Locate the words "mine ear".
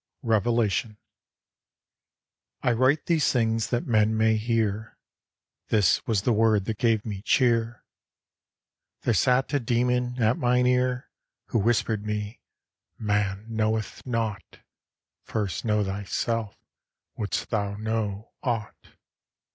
10.39-11.11